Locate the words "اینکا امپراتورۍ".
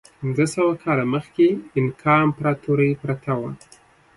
1.75-2.91